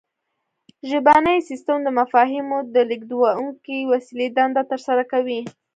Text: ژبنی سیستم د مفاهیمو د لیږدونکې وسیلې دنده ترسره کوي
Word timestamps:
ژبنی 0.89 1.37
سیستم 1.49 1.77
د 1.83 1.87
مفاهیمو 1.99 2.57
د 2.73 2.75
لیږدونکې 2.89 3.77
وسیلې 3.93 4.27
دنده 4.37 4.63
ترسره 4.71 5.03
کوي 5.11 5.39